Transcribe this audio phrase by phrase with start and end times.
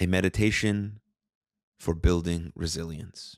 [0.00, 0.98] a meditation
[1.78, 3.36] for building resilience.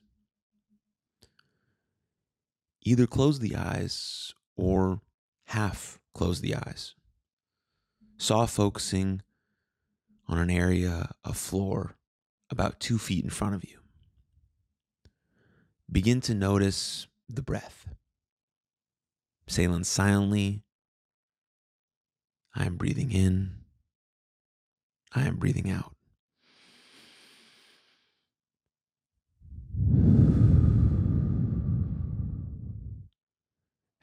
[2.82, 5.00] Either close the eyes or
[5.46, 6.94] half close the eyes.
[8.16, 9.22] Soft focusing
[10.28, 11.96] on an area of floor
[12.50, 13.78] about two feet in front of you.
[15.90, 17.88] Begin to notice the breath.
[19.48, 20.62] Sailing silently,
[22.54, 23.56] I am breathing in,
[25.14, 25.94] I am breathing out.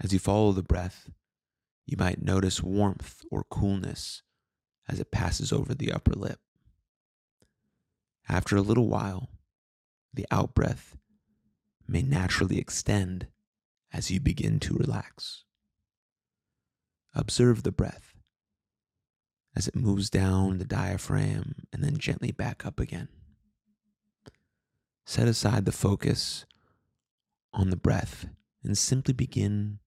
[0.01, 1.09] As you follow the breath,
[1.85, 4.21] you might notice warmth or coolness
[4.87, 6.39] as it passes over the upper lip.
[8.27, 9.29] After a little while,
[10.13, 10.95] the out breath
[11.87, 13.27] may naturally extend
[13.91, 15.43] as you begin to relax.
[17.13, 18.13] Observe the breath
[19.55, 23.09] as it moves down the diaphragm and then gently back up again.
[25.05, 26.45] Set aside the focus
[27.51, 28.27] on the breath
[28.63, 29.79] and simply begin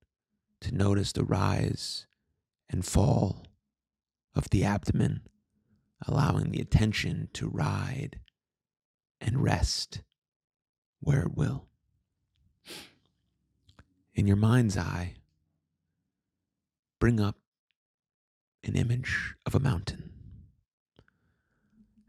[0.63, 2.07] to notice the rise
[2.71, 3.47] and fall
[4.35, 5.23] of the abdomen,
[6.07, 8.21] allowing the attention to ride
[9.21, 10.03] and rest
[11.01, 11.67] where it will.
[14.15, 15.15] In your mind's eye,
[16.99, 17.37] bring up
[18.65, 20.11] an image of a mountain.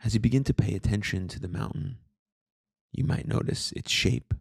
[0.03, 1.97] As you begin to pay attention to the mountain,
[2.91, 4.33] you might notice its shape.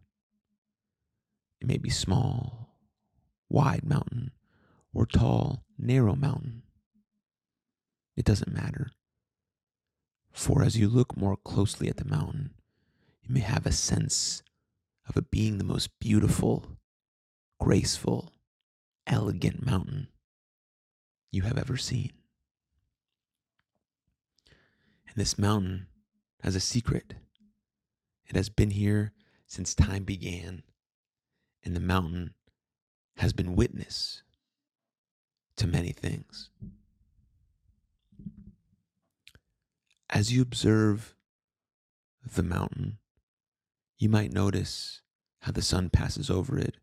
[1.61, 2.62] It may be small,
[3.49, 4.31] wide mountain,
[4.93, 6.63] or tall, narrow mountain.
[8.15, 8.91] It doesn't matter.
[10.31, 12.51] For as you look more closely at the mountain,
[13.21, 14.43] you may have a sense
[15.07, 16.77] of it being the most beautiful,
[17.59, 18.31] graceful,
[19.05, 20.07] elegant mountain
[21.31, 22.11] you have ever seen.
[25.07, 25.87] And this mountain
[26.41, 27.15] has a secret.
[28.27, 29.13] It has been here
[29.45, 30.63] since time began,
[31.63, 32.33] and the mountain
[33.17, 34.23] has been witness
[35.57, 36.49] to many things.
[40.09, 41.15] As you observe
[42.35, 42.97] the mountain,
[43.97, 45.01] you might notice
[45.41, 46.77] how the sun passes over it,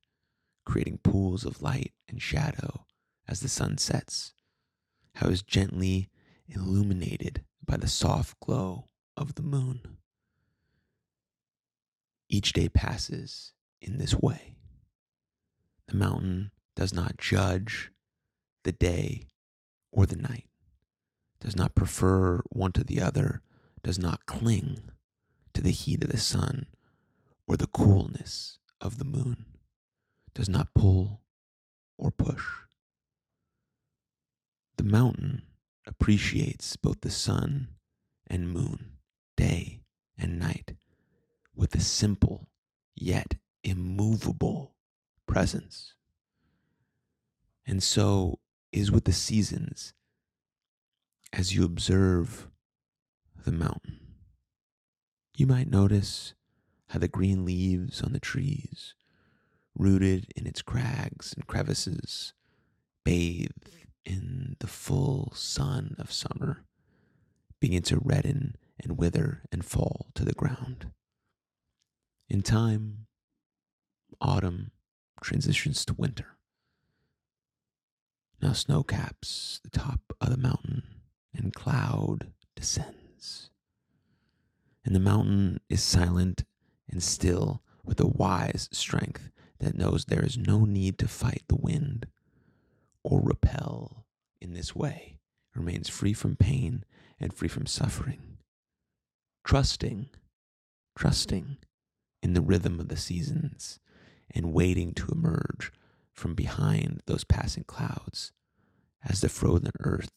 [0.64, 2.84] creating pools of light and shadow
[3.26, 4.32] as the sun sets,
[5.16, 6.08] how it's gently
[6.48, 9.98] illuminated by the soft glow of the moon.
[12.28, 14.56] Each day passes in this way.
[15.90, 17.90] The mountain does not judge
[18.62, 19.26] the day
[19.90, 20.46] or the night,
[21.40, 23.42] does not prefer one to the other,
[23.82, 24.92] does not cling
[25.52, 26.66] to the heat of the sun
[27.48, 29.46] or the coolness of the moon,
[30.32, 31.22] does not pull
[31.98, 32.44] or push.
[34.76, 35.42] The mountain
[35.88, 37.66] appreciates both the sun
[38.28, 38.98] and moon,
[39.36, 39.82] day
[40.16, 40.76] and night,
[41.52, 42.48] with a simple
[42.94, 43.34] yet
[43.64, 44.76] immovable
[45.30, 45.94] presence.
[47.66, 48.40] And so
[48.72, 49.94] is with the seasons
[51.32, 52.48] as you observe
[53.44, 54.00] the mountain.
[55.36, 56.34] You might notice
[56.88, 58.94] how the green leaves on the trees,
[59.78, 62.34] rooted in its crags and crevices,
[63.04, 63.50] bathe
[64.04, 66.64] in the full sun of summer,
[67.60, 70.90] begin to redden and wither and fall to the ground.
[72.28, 73.06] In time,
[74.20, 74.72] autumn
[75.20, 76.36] transitions to winter.
[78.40, 80.82] Now snow caps the top of the mountain
[81.34, 83.50] and cloud descends.
[84.84, 86.44] And the mountain is silent
[86.90, 91.56] and still with a wise strength that knows there is no need to fight the
[91.56, 92.06] wind
[93.02, 94.06] or repel
[94.40, 95.18] in this way,
[95.54, 96.84] remains free from pain
[97.18, 98.38] and free from suffering.
[99.44, 100.08] Trusting,
[100.96, 101.58] trusting
[102.22, 103.80] in the rhythm of the seasons
[104.34, 105.72] and waiting to emerge
[106.12, 108.32] from behind those passing clouds
[109.02, 110.10] as the frozen earth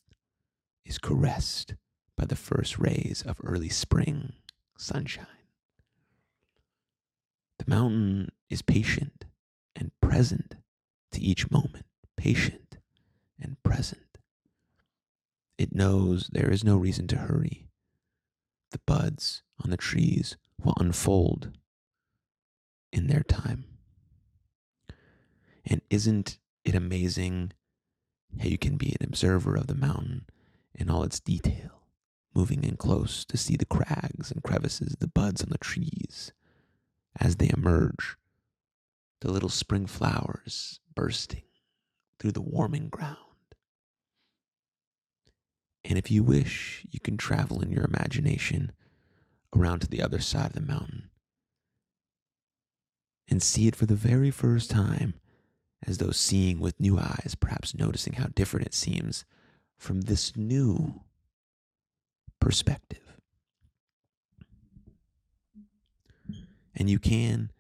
[0.86, 1.76] is caressed
[2.18, 4.34] by the first rays of early spring
[4.78, 5.26] sunshine.
[7.60, 9.26] The mountain is patient
[9.76, 10.56] and present
[11.12, 11.86] to each moment,
[12.18, 12.78] patient
[13.40, 14.18] and present.
[15.58, 17.68] It knows there is no reason to hurry.
[18.72, 21.52] The buds on the trees will unfold
[22.92, 23.66] in their time.
[25.66, 27.52] And isn't it amazing
[28.40, 30.26] how you can be an observer of the mountain
[30.74, 31.84] in all its detail,
[32.34, 36.32] moving in close to see the crags and crevices, the buds on the trees
[37.20, 38.18] as they emerge,
[39.22, 41.44] the little spring flowers bursting
[42.20, 43.18] through the warming ground.
[45.86, 48.72] And if you wish, you can travel in your imagination
[49.56, 51.10] around to the other side of the mountain
[53.30, 55.16] and see it for the very first time
[55.86, 59.26] as though seeing with new eyes, perhaps noticing how different it seems
[59.78, 61.02] from this new
[62.40, 63.00] perspective.
[66.76, 67.52] And you can,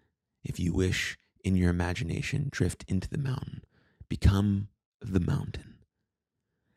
[0.43, 3.61] if you wish, in your imagination, drift into the mountain,
[4.09, 4.69] become
[5.01, 5.75] the mountain.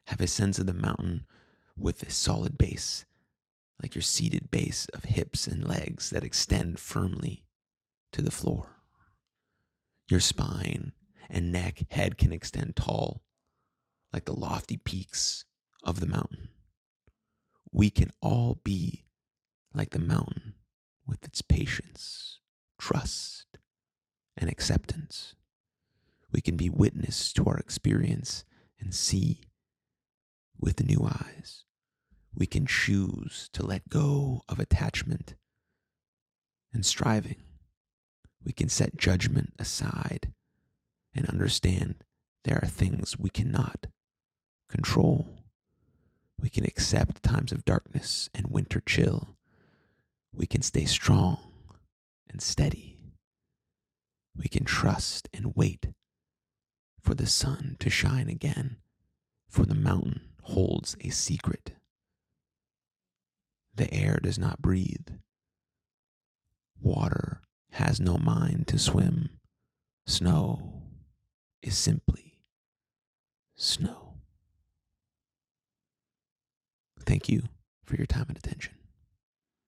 [0.06, 1.26] Have a sense of the mountain
[1.76, 3.04] with a solid base,
[3.82, 7.44] like your seated base of hips and legs that extend firmly
[8.12, 8.76] to the floor.
[10.08, 10.92] Your spine
[11.28, 13.22] and neck, head can extend tall,
[14.12, 15.44] like the lofty peaks
[15.82, 16.48] of the mountain.
[17.72, 19.04] We can all be
[19.74, 20.54] like the mountain
[21.06, 22.40] with its patience,
[22.78, 23.58] trust,
[24.36, 25.34] and acceptance.
[26.32, 28.44] We can be witness to our experience
[28.80, 29.42] and see
[30.58, 31.64] with new eyes.
[32.34, 35.34] We can choose to let go of attachment
[36.72, 37.42] and striving.
[38.44, 40.32] We can set judgment aside
[41.16, 41.96] and understand
[42.44, 43.86] there are things we cannot
[44.68, 45.28] control.
[46.40, 49.36] We can accept times of darkness and winter chill.
[50.32, 51.38] We can stay strong
[52.28, 52.98] and steady.
[54.36, 55.88] We can trust and wait
[57.00, 58.76] for the sun to shine again,
[59.48, 61.72] for the mountain holds a secret.
[63.74, 65.08] The air does not breathe.
[66.80, 67.40] Water
[67.72, 69.30] has no mind to swim.
[70.06, 70.75] Snow
[71.62, 72.38] is simply
[73.54, 74.14] snow.
[77.00, 77.44] Thank you
[77.84, 78.74] for your time and attention.